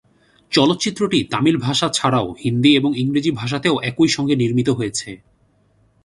চলচ্চিত্রটি 0.51 1.19
তামিল 1.23 1.57
ভাষা 1.57 1.87
ছাড়াও 1.89 2.27
হিন্দি 2.43 2.71
এবং 2.75 2.91
ইংরেজি 2.97 3.31
ভাষাতেও 3.31 3.75
একই 3.81 4.07
সঙ্গে 4.07 4.35
নির্মিত 4.35 4.69
হয়েছে। 4.69 5.09